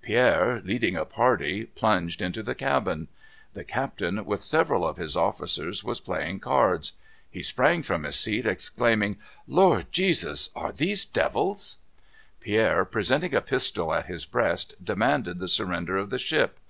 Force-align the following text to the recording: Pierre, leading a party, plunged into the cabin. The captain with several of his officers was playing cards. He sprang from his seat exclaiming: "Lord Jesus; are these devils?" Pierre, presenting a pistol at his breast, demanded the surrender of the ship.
Pierre, 0.00 0.60
leading 0.64 0.94
a 0.94 1.04
party, 1.04 1.64
plunged 1.64 2.22
into 2.22 2.40
the 2.40 2.54
cabin. 2.54 3.08
The 3.54 3.64
captain 3.64 4.24
with 4.24 4.44
several 4.44 4.86
of 4.86 4.96
his 4.96 5.16
officers 5.16 5.82
was 5.82 5.98
playing 5.98 6.38
cards. 6.38 6.92
He 7.28 7.42
sprang 7.42 7.82
from 7.82 8.04
his 8.04 8.14
seat 8.14 8.46
exclaiming: 8.46 9.16
"Lord 9.48 9.90
Jesus; 9.90 10.50
are 10.54 10.70
these 10.70 11.04
devils?" 11.04 11.78
Pierre, 12.38 12.84
presenting 12.84 13.34
a 13.34 13.40
pistol 13.40 13.92
at 13.92 14.06
his 14.06 14.24
breast, 14.24 14.76
demanded 14.80 15.40
the 15.40 15.48
surrender 15.48 15.96
of 15.96 16.10
the 16.10 16.18
ship. 16.20 16.60